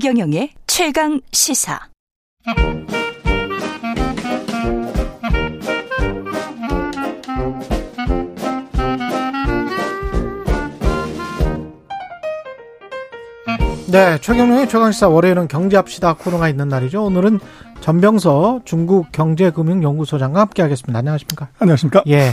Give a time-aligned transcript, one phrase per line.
[0.00, 1.78] 최경영의 최강 시사.
[13.92, 17.04] 네, 최경영의 최강시사 월요일은 경제합시다 코너가 있는 날이죠.
[17.04, 17.38] 오늘은
[17.82, 20.98] 전병서 중국 경제금융연구소장과 함께하겠습니다.
[20.98, 21.48] 안녕하십니까?
[21.58, 22.04] 안녕하십니까?
[22.06, 22.32] 예.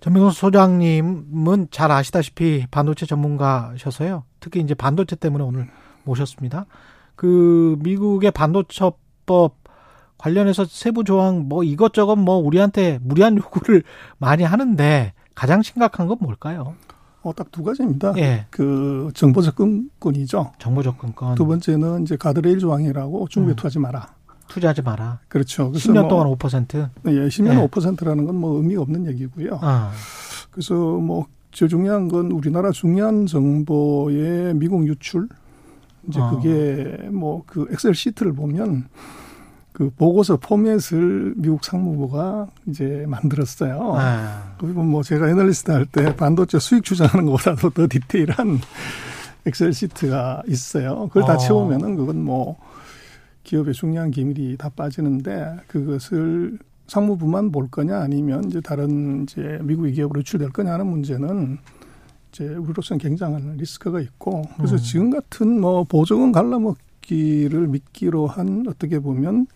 [0.00, 4.24] 전병서 소장님은 잘 아시다시피 반도체 전문가셔서요.
[4.40, 5.68] 특히 이제 반도체 때문에 오늘
[6.08, 6.66] 모셨습니다.
[7.14, 9.56] 그 미국의 반도체법
[10.18, 13.82] 관련해서 세부 조항 뭐 이것저것 뭐 우리한테 무리한 요구를
[14.18, 16.74] 많이 하는데 가장 심각한 건 뭘까요?
[17.22, 18.14] 어, 딱 두 가지입니다.
[18.18, 18.46] 예.
[18.50, 20.52] 그 정보 접근권이죠.
[20.58, 21.34] 정보 접근권.
[21.34, 23.56] 두 번째는 이제 가드레일 조항이라고 중국에 음.
[23.56, 24.06] 투자하지 마라.
[24.48, 25.18] 투자하지 마라.
[25.28, 25.70] 그렇죠.
[25.70, 26.88] 그래서 10년 뭐, 동안 5%.
[27.06, 27.66] 예, 10년 예.
[27.68, 29.58] 5%라는 건 뭐 의미가 없는 얘기고요.
[29.60, 29.90] 아.
[30.50, 35.28] 그래서 뭐 제일 중요한 건 우리나라 중요한 정보의 미국 유출.
[36.08, 36.30] 이제 어.
[36.30, 38.88] 그게 뭐 그 엑셀 시트를 보면
[39.72, 43.94] 그 보고서 포맷을 미국 상무부가 이제 만들었어요.
[43.96, 44.54] 아.
[44.58, 48.58] 그리고 뭐 제가 애널리스트 할 때 반도체 수익 추정하는 것보다도 더 디테일한
[49.46, 51.06] 엑셀 시트가 있어요.
[51.08, 51.36] 그걸 다 어.
[51.38, 52.56] 채우면은 그건 뭐
[53.44, 60.20] 기업의 중요한 기밀이 다 빠지는데 그것을 상무부만 볼 거냐 아니면 이제 다른 이제 미국의 기업으로
[60.20, 61.58] 유출될 거냐 하는 문제는
[62.32, 64.78] 이제 우리로서는 굉장한 리스크가 있고 그래서 음.
[64.78, 69.46] 지금 같은 뭐 보조금 갈라먹기를 미끼로 한 어떻게 보면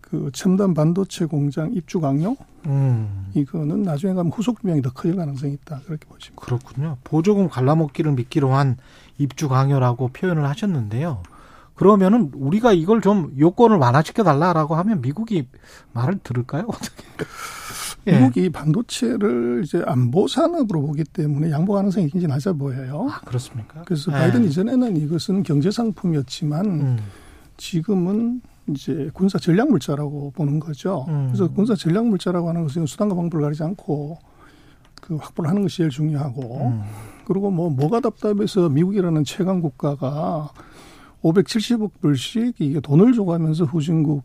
[0.00, 3.30] 그 첨단 반도체 공장 입주 강요 음.
[3.34, 6.96] 이거는 나중에 가면 후속 비용이 더 커질 가능성이 있다 그렇게 보시면 그렇군요.
[7.04, 8.76] 보조금 갈라먹기를 미끼로 한
[9.18, 11.22] 입주 강요라고 표현을 하셨는데요.
[11.76, 15.46] 그러면은 우리가 이걸 좀 요건을 완화시켜 달라라고 하면 미국이
[15.92, 16.64] 말을 들을까요?
[16.68, 17.04] 어떻게?
[18.06, 18.18] 예.
[18.18, 23.08] 미국이 반도체를 이제 안보 산업으로 보기 때문에 양보 가능성이 굉장히 낮아 보여요.
[23.10, 23.82] 아, 그렇습니까?
[23.84, 24.16] 그래서 예.
[24.16, 26.98] 바이든 이전에는 이것은 경제 상품이었지만 음.
[27.58, 31.04] 지금은 이제 군사 전략 물자라고 보는 거죠.
[31.08, 31.26] 음.
[31.28, 34.18] 그래서 군사 전략 물자라고 하는 것은 수단과 방법을 가리지 않고
[35.02, 36.82] 그 확보를 하는 것이 제일 중요하고 음.
[37.26, 40.50] 그리고 뭐 뭐가 답답해서 미국이라는 최강 국가가
[41.26, 44.22] 570억 불씩 이게 돈을 줘가면서 후진국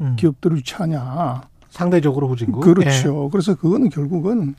[0.00, 0.16] 음.
[0.16, 1.42] 기업들을 유치하냐.
[1.70, 2.62] 상대적으로 후진국.
[2.62, 3.28] 그렇죠.
[3.30, 4.54] 그래서 그거는 결국은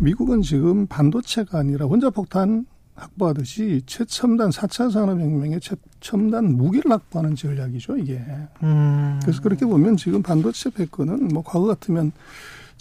[0.00, 8.14] 미국은 지금 반도체가 아니라 원자폭탄 확보하듯이 최첨단 4차 산업혁명의 최첨단 무기를 확보하는 전략이죠, 이게.
[8.14, 8.48] 예.
[8.62, 9.18] 음.
[9.22, 12.12] 그래서 그렇게 보면 지금 반도체 패권은 뭐 과거 같으면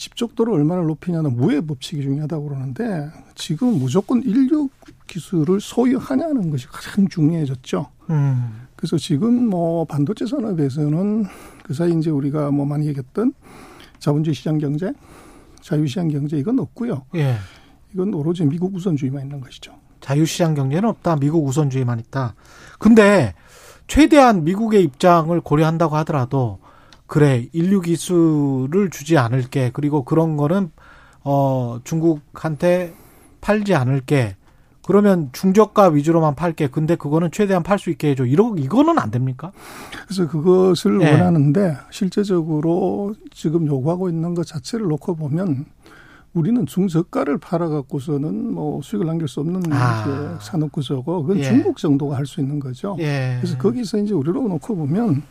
[0.01, 4.67] 집적도를 얼마나 높이냐는 무의 법칙이 중요하다고 그러는데 지금 무조건 인류
[5.05, 7.85] 기술을 소유하냐는 것이 가장 중요해졌죠.
[8.09, 8.67] 음.
[8.75, 11.25] 그래서 지금 뭐 반도체 산업에서는
[11.63, 13.33] 그 사이 이제 우리가 뭐 많이 얘기했던
[13.99, 14.91] 자본주의 시장 경제,
[15.61, 17.05] 자유시장 경제 이건 없고요.
[17.13, 17.35] 예.
[17.93, 19.75] 이건 오로지 미국 우선주의만 있는 것이죠.
[19.99, 21.17] 자유시장 경제는 없다.
[21.17, 22.33] 미국 우선주의만 있다.
[22.79, 23.35] 근데
[23.85, 26.57] 최대한 미국의 입장을 고려한다고 하더라도
[27.11, 30.71] 그래 인류 기술을 주지 않을게 그리고 그런 거는
[31.25, 32.93] 어 중국한테
[33.41, 34.37] 팔지 않을게
[34.85, 39.51] 그러면 중저가 위주로만 팔게 근데 그거는 최대한 팔 수 있게 해줘 이러 이거는 안 됩니까?
[40.05, 41.11] 그래서 그것을 네.
[41.11, 45.65] 원하는데 실제적으로 지금 요구하고 있는 것 자체를 놓고 보면
[46.33, 50.39] 우리는 중저가를 팔아갖고서는 뭐 수익을 남길 수 없는 아.
[50.41, 51.43] 산업 구조고 그건 예.
[51.43, 52.95] 중국 정도가 할 수 있는 거죠.
[52.99, 53.35] 예.
[53.41, 55.23] 그래서 거기서 이제 우리로 놓고 보면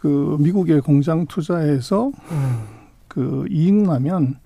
[0.00, 2.60] 그 미국의 공장 투자에서 음.
[3.08, 4.36] 그 이익 나면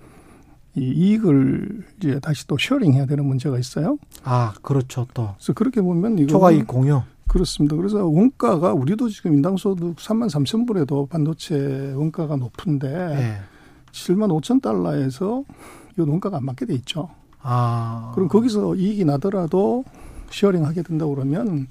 [0.75, 3.99] 이 이익을 이제 다시 또 sharing 해야 되는 문제가 있어요.
[4.23, 7.75] 아 그렇죠 또 그래서 그렇게 보면 이거 초과이익 공유 그렇습니다.
[7.75, 13.37] 그래서 원가가 우리도 지금 인당소득 3만 3천 불에도 반도체 원가가 높은데 예.
[13.91, 15.43] 7만 5천 달러에서
[15.99, 17.09] 이 원가가 안 맞게 돼 있죠.
[17.41, 19.83] 아 그럼 거기서 이익이 나더라도
[20.31, 21.67] sharing 하게 된다고 그러면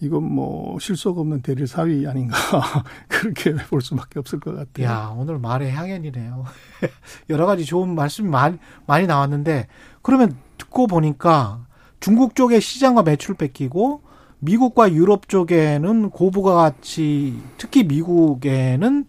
[0.00, 2.36] 이건 뭐 실속 없는 대릴 사위 아닌가
[3.08, 4.86] 그렇게 볼 수밖에 없을 것 같아요.
[4.86, 6.44] 야, 오늘 말의 향연이네요.
[7.28, 9.66] 여러 가지 좋은 말씀이 많이, 많이 나왔는데,
[10.02, 11.66] 그러면 듣고 보니까
[12.00, 14.02] 중국 쪽에 시장과 매출 뺏기고,
[14.38, 19.04] 미국과 유럽 쪽에는 고부가 가치, 특히 미국에는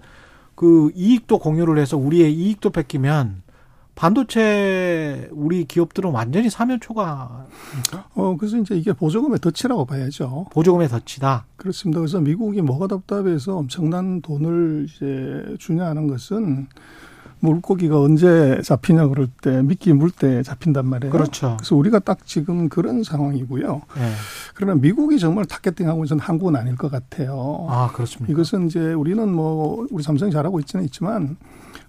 [0.56, 3.41] 그 이익도 공유를 해서 우리의 이익도 뺏기면,
[4.01, 7.45] 반도체 우리 기업들은 완전히 사면초가
[8.15, 10.48] 어 그래서 이제 이게 보조금의 덫이라고 봐야죠.
[10.50, 11.45] 보조금의 덫이다.
[11.56, 12.00] 그렇습니다.
[12.00, 16.65] 그래서 미국이 뭐가 답답해서 엄청난 돈을 이제 주냐 하는 것은
[17.42, 21.12] 물고기가 언제 잡히냐 그럴 때 미끼 물 때 잡힌단 말이에요.
[21.12, 21.57] 그렇죠.
[21.59, 23.81] 그래서 우리가 딱 지금 그런 상황이고요.
[23.98, 24.12] 예.
[24.56, 27.68] 그러나 미국이 정말 타겟팅하고 있는 한국은 아닐 것 같아요.
[27.69, 28.31] 아, 그렇습니까?
[28.33, 31.38] 이것은 이제 우리는 뭐 우리 삼성이 잘하고 있지는 있지만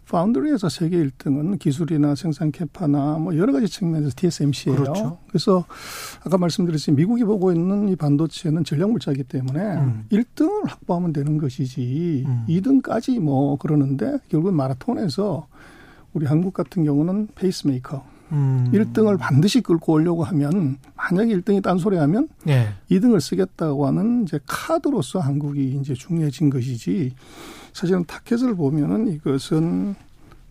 [0.09, 4.77] foundry에서 세계 1등은 기술이나 생산 capa나 뭐 여러 가지 측면에서 TSMC예요.
[4.77, 5.19] 그렇죠.
[5.29, 5.65] 그래서
[6.25, 10.05] 아까 말씀드렸듯이 미국이 보고 있는 이 반도체는 전략 물자이기 때문에 음.
[10.11, 12.45] 1등을 확보하면 되는 것이지 음.
[12.49, 15.47] 2등까지 뭐 그러는데 결국 마라톤에서
[16.13, 18.71] 우리 한국 같은 경우는 페이스메이커 음.
[18.73, 22.69] 1등을 반드시 끌고 오려고 하면 만약에 1등이 딴소리 하면 예.
[22.91, 27.15] 2등을 쓰겠다고 하는 이제 카드로서 한국이 이제 중요해진 것이지
[27.73, 29.95] 사실은 타켓을 보면은 이것은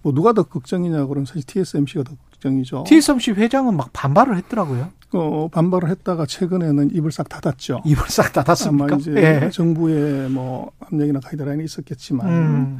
[0.02, 2.86] 뭐 누가 더 걱정이냐 그러면 사실 TSMC가 더 걱정이죠.
[2.88, 4.90] TSMC 회장은 막 반발을 했더라고요.
[5.14, 7.82] 어, 반발을 했다가 최근에는 입을 싹 닫았죠.
[7.86, 8.86] 입을 싹 닫았습니까?
[8.86, 9.50] 아마 이제 예.
[9.52, 12.80] 정부의 뭐 압력이나 가이드라인이 있었겠지만 음.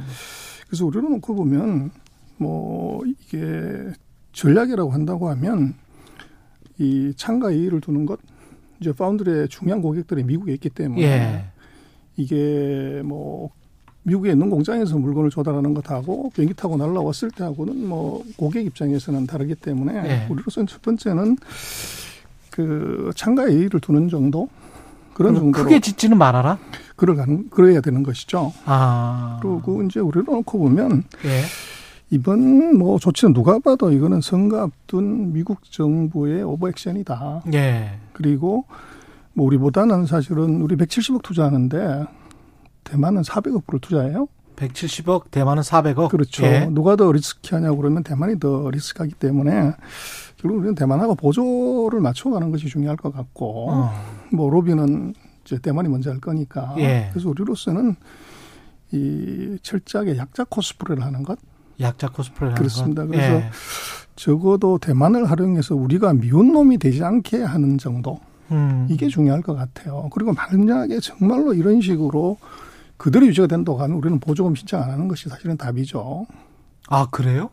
[0.66, 1.90] 그래서 우리로 놓고 보면
[2.38, 3.92] 뭐 이게
[4.32, 5.74] 전략이라고 한다고 하면
[6.78, 8.18] 이 창가 이의를 두는 것
[8.80, 11.44] 이제 파운드리의 중요한 고객들이 미국에 있기 때문에 예.
[12.16, 13.41] 이게 뭐
[14.04, 20.02] 미국에 있는 공장에서 물건을 조달하는 것하고 비행기 타고 날라왔을 때하고는 뭐 고객 입장에서는 다르기 때문에
[20.02, 20.26] 네.
[20.28, 21.36] 우리로서는 첫 번째는
[22.50, 24.48] 그 창가에 이의를 두는 정도
[25.14, 26.58] 그런 정도로 크게 짓지는 말아라.
[26.96, 28.52] 그럴 가는 그래야 되는 것이죠.
[28.64, 29.38] 아.
[29.42, 31.42] 그리고 이제 우리로 놓고 보면 예.
[32.10, 37.44] 이번 뭐 조치는 누가 봐도 이거는 선거 앞둔 미국 정부의 오버액션이다.
[37.54, 37.98] 예.
[38.12, 38.64] 그리고
[39.32, 42.04] 뭐 우리보다는 사실은 우리 170억 투자하는데
[42.84, 44.28] 대만은 400억 불을 투자해요.
[44.56, 46.10] 170억, 대만은 400억.
[46.10, 46.44] 그렇죠.
[46.44, 46.68] 예.
[46.70, 49.72] 누가 더 리스키하냐고 그러면 대만이 더 리스크하기 때문에
[50.36, 53.92] 결국 우리는 대만하고 보조를 맞춰가는 것이 중요할 것 같고 어.
[54.32, 55.14] 뭐 로비는
[55.44, 57.08] 이제 대만이 먼저 할 거니까 예.
[57.12, 57.96] 그래서 우리로서는
[58.92, 61.38] 이 철저하게 약자 코스프레를 하는 것
[61.80, 63.02] 약자 코스프레라는 그렇습니다.
[63.02, 63.12] 건.
[63.12, 63.50] 그래서 예.
[64.14, 68.20] 적어도 대만을 활용해서 우리가 미운 놈이 되지 않게 하는 정도
[68.50, 68.86] 음.
[68.90, 70.08] 이게 중요할 것 같아요.
[70.12, 72.36] 그리고 만약에 정말로 이런 식으로
[73.02, 76.24] 그대로 유지가 된다고 하면 우리는 보조금 신청 안 하는 것이 사실은 답이죠.
[76.88, 77.50] 아, 그래요?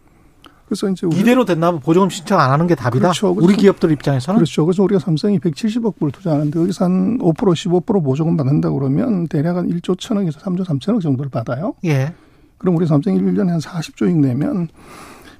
[0.68, 3.00] 그래서 이제 이대로 된다면 보조금 신청 안 하는 게 답이다.
[3.00, 3.32] 그렇죠.
[3.32, 4.64] 우리 기업들 입장에서는 그렇죠.
[4.64, 9.68] 그래서 우리가 삼성이 170억 불 투자하는데 여기서 한 5% 15% 보조금 받는다 그러면 대략 한
[9.68, 11.74] 1조 1천억에서 3조 3천억 정도를 받아요.
[11.84, 12.14] 예.
[12.60, 14.68] 그럼 우리 삼성이 1년에 한 40조씩 내면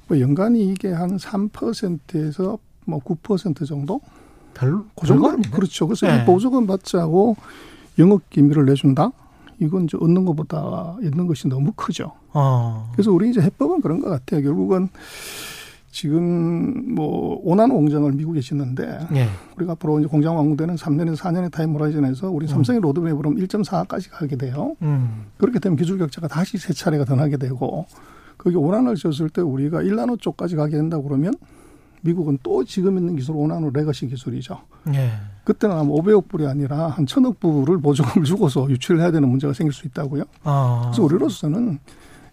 [0.08, 4.00] 뭐 연간이 이게 한 3%에서 뭐 9% 정도?
[4.54, 5.22] 별, 그 정도?
[5.22, 5.50] 별거 아니네.
[5.50, 5.86] 그렇죠.
[5.86, 6.22] 그래서 네.
[6.22, 7.36] 이 보조금 받자고
[8.00, 9.12] 영업 기밀을 내준다?
[9.60, 12.12] 이건 이제 얻는 것보다 잃는 것이 너무 크죠.
[12.32, 12.90] 어.
[12.92, 14.42] 그래서 우리 이제 해법은 그런 것 같아요.
[14.42, 14.88] 결국은
[15.92, 19.28] 지금 뭐 오나노 공장을 미국에 짓는데 예.
[19.56, 24.76] 우리가 앞으로 이제 공장 완공되는 3년에서 4년의 time horizon에서 우리 삼성의 로드맵으로 1.4까지 가게 돼요.
[24.82, 25.26] 음.
[25.36, 27.86] 그렇게 되면 기술 격차가 다시 세 차례가 더 나게 되고
[28.38, 31.34] 거기 오나노를 지었을 때 우리가 1나노 쪽까지 가게 된다고 그러면
[32.02, 34.60] 미국은 또 지금 있는 기술 오나노 legacy 기술이죠.
[34.94, 35.10] 예.
[35.44, 39.72] 그때는 아마 500억 불이 아니라 한 1000억 불을 보조금을 주고서 유출을 해야 되는 문제가 생길
[39.72, 40.24] 수 있다고요.
[40.44, 40.82] 어.
[40.84, 41.78] 그래서 우리로서는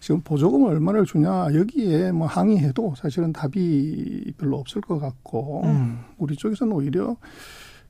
[0.00, 6.00] 지금 보조금을 얼마를 주냐 여기에 뭐 항의해도 사실은 답이 별로 없을 것 같고 음.
[6.18, 7.16] 우리 쪽에서는 오히려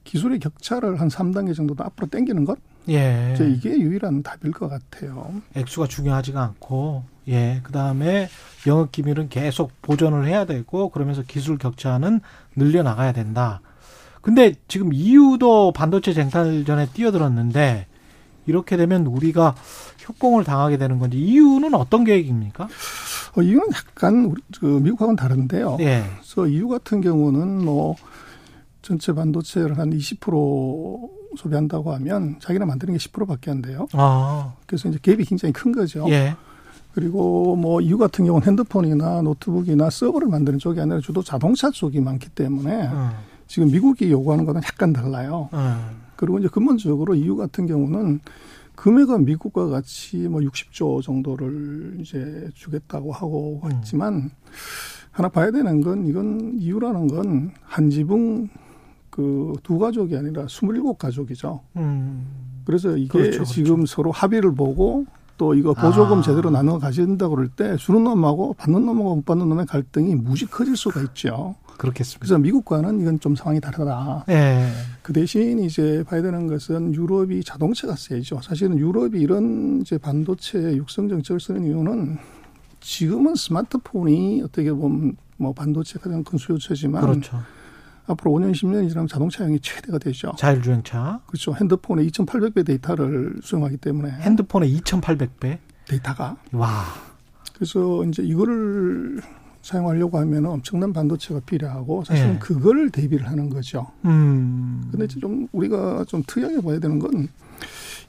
[0.04, 2.58] 기술의 격차를 한 3단계 정도 더 앞으로 당기는 것
[2.88, 3.32] 예.
[3.34, 5.32] 이제 이게 유일한 답일 것 같아요.
[5.54, 7.60] 액수가 중요하지가 않고, 예.
[7.62, 8.28] 그 다음에
[8.66, 12.20] 영업 기밀은 계속 보존을 해야 되고, 그러면서 기술 격차는
[12.56, 13.60] 늘려나가야 된다.
[14.22, 17.86] 근데 지금 EU도 반도체 쟁탈전에 뛰어들었는데,
[18.46, 19.54] 이렇게 되면 우리가
[19.98, 22.68] 협공을 당하게 되는 건지, EU는 어떤 계획입니까?
[23.36, 25.76] 어, 이유는 약간 우리 그 미국하고는 다른데요.
[25.80, 26.04] 예.
[26.16, 27.94] 그래서 EU 같은 경우는 뭐
[28.82, 33.86] 전체 반도체를 한 20% 소비한다고 하면 자기가 만드는 게 10%밖에 안 돼요.
[33.92, 36.04] 아, 그래서 이제 갭이 굉장히 큰 거죠.
[36.10, 36.34] 예.
[36.92, 42.28] 그리고 뭐 EU 같은 경우는 핸드폰이나 노트북이나 서버를 만드는 쪽이 아니라 주로 자동차 쪽이 많기
[42.30, 43.10] 때문에 어,
[43.46, 45.48] 지금 미국이 요구하는 거는 약간 달라요.
[45.52, 45.90] 어.
[46.16, 48.20] 그리고 이제 근본적으로 EU 같은 경우는
[48.74, 53.70] 금액은 미국과 같이 뭐 60조 정도를 이제 주겠다고 하고 음.
[53.72, 54.30] 있지만
[55.12, 58.48] 하나 봐야 되는 건 이건 EU라는 건 한 지붕
[59.18, 61.60] 그 두 가족이 아니라 27가족이죠.
[61.76, 62.24] 음.
[62.64, 63.52] 그래서 이게 그렇죠, 그렇죠.
[63.52, 65.06] 지금 서로 합의를 보고
[65.36, 66.22] 또 이거 보조금 아.
[66.22, 70.76] 제대로 나눠 가진다 그럴 때 주는 놈하고 받는 놈하고 못 받는 놈의 갈등이 무지 커질
[70.76, 71.56] 수가 있죠.
[71.78, 72.20] 그렇겠습니다.
[72.20, 74.24] 그래서 미국과는 이건 좀 상황이 다르다.
[74.28, 74.68] 예.
[75.02, 78.40] 그 대신 이제 봐야 되는 것은 유럽이 자동차가 세죠.
[78.42, 82.18] 사실은 유럽이 이런 이제 반도체 육성 정책을 쓰는 이유는
[82.80, 87.38] 지금은 스마트폰이 어떻게 보면 뭐 반도체 가장 큰 수요처지만 그렇죠.
[88.08, 90.32] 앞으로 5년 10년이 지나면 자동차형이 최대가 되죠.
[90.38, 91.20] 자율주행차.
[91.26, 91.54] 그렇죠.
[91.54, 95.58] 핸드폰에 2,800배 데이터를 수용하기 때문에 핸드폰에 2,800배.
[95.86, 96.84] 데이터가 와.
[97.54, 99.20] 그래서 이제 이거를
[99.62, 102.38] 사용하려고 하면 엄청난 반도체가 필요하고 사실은 네.
[102.38, 103.86] 그걸 대비를 하는 거죠.
[104.04, 104.88] 음.
[104.90, 107.28] 근데 이제 좀 우리가 좀 특이하게 봐야 되는 건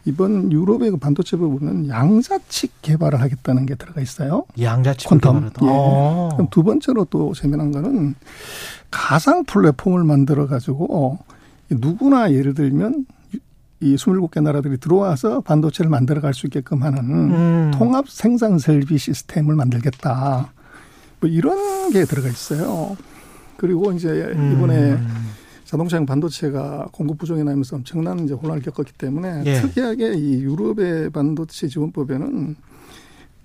[0.06, 4.46] 이번 유럽의 그 반도체 부분은 양자측 개발을 하겠다는 게 들어가 있어요.
[4.60, 5.44] 양자측 퀀텀.
[5.64, 5.68] 예.
[5.70, 6.30] 어.
[6.34, 8.16] 그럼 두 번째로 또 재미난 거는
[8.90, 11.20] 가상 플랫폼을 만들어 가지고
[11.70, 13.06] 누구나 예를 들면
[13.82, 17.72] 이 27개 나라들이 들어와서 반도체를 만들어 갈 수 있게끔 하는 음.
[17.74, 20.52] 통합 생산 설비 시스템을 만들겠다.
[21.22, 22.98] 뭐 이런 게 들어가 있어요.
[23.58, 25.30] 그리고 이제 이번에 음.
[25.70, 29.62] 자동차용 반도체가 공급 부족이 나면서 엄청난 이제 혼란을 겪었기 때문에 예.
[29.62, 32.56] 특이하게 이 유럽의 반도체 지원법에는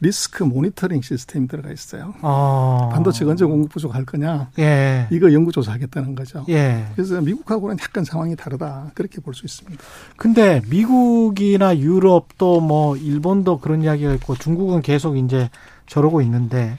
[0.00, 2.14] 리스크 모니터링 시스템이 들어가 있어요.
[2.22, 2.88] 어.
[2.94, 5.06] 반도체가 언제 공급 부족할 거냐 예.
[5.10, 6.46] 이거 연구 조사하겠다는 거죠.
[6.48, 6.86] 예.
[6.94, 9.82] 그래서 미국하고는 약간 상황이 다르다 그렇게 볼 수 있습니다.
[10.16, 15.50] 근데 미국이나 유럽도 뭐 일본도 그런 이야기가 있고 중국은 계속 이제
[15.86, 16.78] 저러고 있는데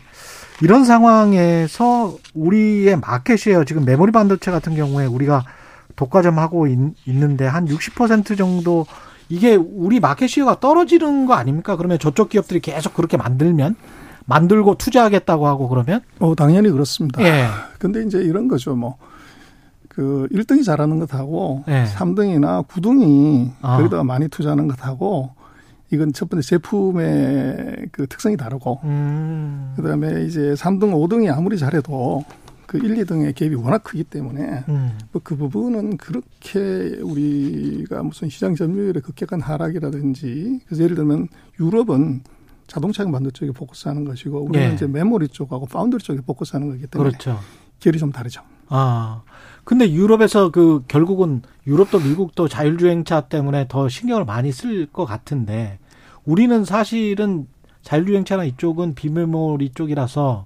[0.61, 3.65] 이런 상황에서 우리의 마켓이에요.
[3.65, 5.43] 지금 메모리 반도체 같은 경우에 우리가
[5.95, 8.85] 독과점 하고 있, 있는데 한 60% 정도
[9.29, 11.75] 이게 우리 마켓 시어가 떨어지는 거 아닙니까?
[11.75, 13.75] 그러면 저쪽 기업들이 계속 그렇게 만들면
[14.25, 17.21] 만들고 투자하겠다고 하고 그러면 어 당연히 그렇습니다.
[17.23, 17.47] 예.
[17.79, 18.75] 근데 이제 이런 거죠.
[18.75, 18.97] 뭐
[19.95, 21.85] 그 1등이 잘하는 것하고 예.
[21.85, 23.77] 3등이나 9등이 아.
[23.77, 25.31] 거기다가 많이 투자하는 것하고
[25.95, 29.73] 이건 첫 번째 제품의 그 특성이 다르고 음.
[29.75, 32.23] 그다음에 이제 3등, 5등이 아무리 잘해도
[32.67, 34.97] 그 1, 2등의 갭이 워낙 크기 때문에 음.
[35.11, 41.27] 뭐그 부분은 그렇게 우리가 무슨 시장 점유율의 급격한 하락이라든지 그래서 예를 들면
[41.59, 42.21] 유럽은
[42.67, 44.73] 자동차 반도 쪽에 포커스하는 것이고 우리는 예.
[44.73, 47.39] 이제 메모리 쪽하고 파운드리 쪽에 포커스하는 거기 때문에 그렇죠.
[47.79, 48.41] 결이 좀 다르죠.
[48.67, 49.21] 아.
[49.63, 55.79] 근데 유럽에서 그 결국은 유럽도 미국도 자율주행차 때문에 더 신경을 많이 쓸 것 같은데
[56.25, 57.47] 우리는 사실은
[57.81, 60.45] 자율주행차나 이쪽은 비메모리 쪽이라서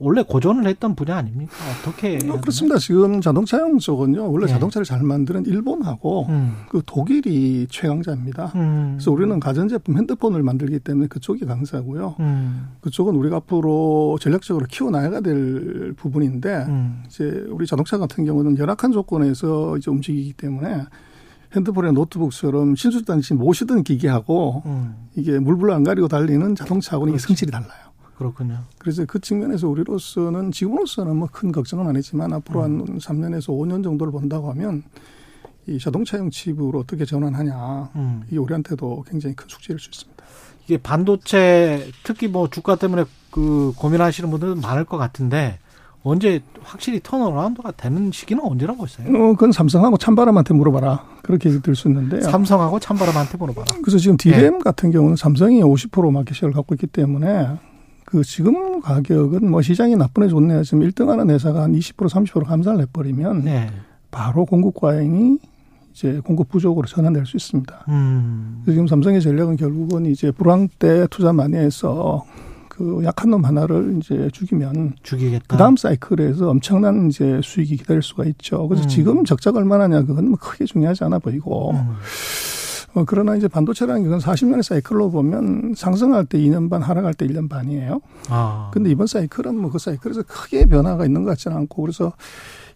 [0.00, 1.52] 원래 고전을 했던 분야 아닙니까?
[1.80, 2.38] 어떻게 되나?
[2.40, 2.78] 그렇습니다.
[2.78, 4.48] 지금 자동차용 쪽은요 원래 예.
[4.48, 6.56] 자동차를 잘 만드는 일본하고 음.
[6.68, 8.52] 그 독일이 최강자입니다.
[8.56, 8.94] 음.
[8.96, 12.16] 그래서 우리는 가전제품 핸드폰을 만들기 때문에 그쪽이 강자고요.
[12.20, 12.68] 음.
[12.80, 17.02] 그쪽은 우리가 앞으로 전략적으로 키워나가야 될 부분인데 음.
[17.06, 20.84] 이제 우리 자동차 같은 경우는 열악한 조건에서 이제 움직이기 때문에
[21.54, 24.94] 핸드폰이나 노트북처럼 신수단지 모시던 기계하고 음.
[25.14, 27.18] 이게 물불 안 가리고 달리는 자동차하고는.
[27.18, 27.84] 성질이 달라요.
[28.16, 28.58] 그렇군요.
[28.78, 34.50] 그래서 그 측면에서 우리로서는 지금으로서는 뭐 큰 걱정은 아니지만 앞으로 한 3년에서 5년 정도를 본다고
[34.50, 34.84] 하면
[35.66, 38.22] 이 자동차용 칩으로 어떻게 전환하냐 음.
[38.28, 40.24] 이게 우리한테도 굉장히 큰 숙제일 수 있습니다.
[40.64, 45.58] 이게 반도체 특히 뭐 주가 때문에 그 고민하시는 분들은 많을 것 같은데
[46.06, 49.08] 언제 확실히 턴어라운드가 되는 시기는 언제라고 보세요?
[49.08, 51.04] 어, 그건 삼성하고 찬바람한테 물어봐라.
[51.22, 52.20] 그렇게 들 수 있는데요.
[52.20, 53.66] 삼성하고 찬바람한테 물어봐라.
[53.82, 57.48] 그래서 지금 DRAM 같은 경우는 삼성이 50% 마켓시를 갖고 있기 때문에
[58.04, 62.82] 그 지금 가격은 뭐 시장이 나쁘네 좋네 지금 1등 하는 회사가 한 20% 30% 감산을
[62.82, 63.70] 해버리면 네.
[64.10, 65.38] 바로 공급 과잉이
[65.94, 67.84] 이제 공급 부족으로 전환될 수 있습니다.
[67.88, 68.62] 음.
[68.66, 72.24] 지금 삼성의 전략은 결국은 이제 불황 때 투자 많이 해서
[72.74, 75.44] 그 약한 놈 하나를 이제 죽이면 죽이겠다.
[75.46, 78.66] 그 다음 사이클에서 엄청난 이제 수익이 기다릴 수가 있죠.
[78.66, 78.88] 그래서 음.
[78.88, 81.94] 지금 적자가 얼마나냐 그건 뭐 크게 중요하지 않아 보이고 음.
[82.94, 87.48] 어, 그러나 이제 반도체라는 건 40년의 사이클로 보면 상승할 때 2년 반, 하락할 때 1년
[87.48, 88.00] 반이에요.
[88.28, 88.70] 아.
[88.72, 92.12] 근데 이번 사이클은 뭐 그 사이클에서 크게 변화가 있는 것 같지는 않고 그래서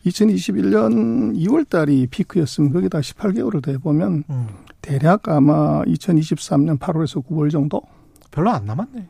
[0.07, 4.47] 2021년 2월 달이 피크였으면 거기다 18개월을 더 해보면 음.
[4.81, 7.83] 대략 아마 2023년 8월에서 9월 정도?
[8.31, 9.09] 별로 안 남았네.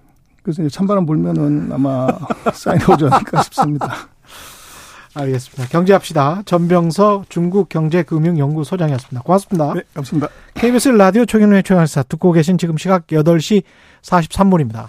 [0.52, 2.09] 그래서 찬바람 불면은 아마
[2.55, 3.95] 사인 오지 않을까 싶습니다.
[5.12, 5.69] 알겠습니다.
[5.69, 6.43] 경제합시다.
[6.47, 9.23] 전병서 중국 경제금융연구소장이었습니다.
[9.23, 9.75] 고맙습니다.
[9.75, 10.28] 네, 감사합니다.
[10.55, 13.62] KBS 라디오 최경련의 최강사 듣고 계신 지금 시각 8시
[14.02, 14.87] 43분입니다.